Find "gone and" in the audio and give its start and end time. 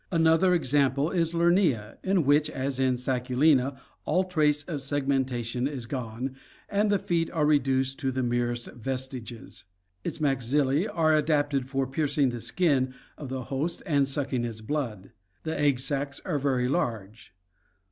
5.85-6.89